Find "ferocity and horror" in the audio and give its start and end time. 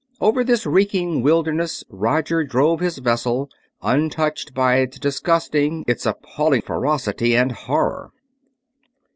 6.63-8.11